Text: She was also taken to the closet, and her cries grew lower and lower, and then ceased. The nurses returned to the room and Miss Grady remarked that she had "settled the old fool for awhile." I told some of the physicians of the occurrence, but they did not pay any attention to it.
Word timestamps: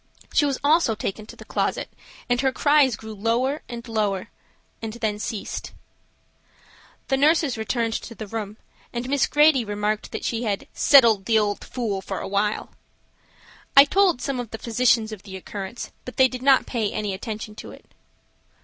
She 0.33 0.47
was 0.47 0.59
also 0.63 0.95
taken 0.95 1.27
to 1.27 1.35
the 1.35 1.45
closet, 1.45 1.87
and 2.27 2.41
her 2.41 2.51
cries 2.51 2.95
grew 2.95 3.13
lower 3.13 3.61
and 3.69 3.87
lower, 3.87 4.29
and 4.81 4.93
then 4.93 5.19
ceased. 5.19 5.73
The 7.09 7.17
nurses 7.17 7.55
returned 7.55 7.93
to 8.01 8.15
the 8.15 8.25
room 8.25 8.57
and 8.91 9.07
Miss 9.07 9.27
Grady 9.27 9.63
remarked 9.63 10.11
that 10.11 10.25
she 10.25 10.41
had 10.41 10.67
"settled 10.73 11.25
the 11.25 11.37
old 11.37 11.63
fool 11.63 12.01
for 12.01 12.17
awhile." 12.19 12.71
I 13.77 13.85
told 13.85 14.23
some 14.23 14.39
of 14.39 14.49
the 14.49 14.57
physicians 14.57 15.11
of 15.11 15.21
the 15.21 15.37
occurrence, 15.37 15.91
but 16.03 16.17
they 16.17 16.27
did 16.27 16.41
not 16.41 16.65
pay 16.65 16.91
any 16.91 17.13
attention 17.13 17.53
to 17.57 17.69
it. 17.69 17.91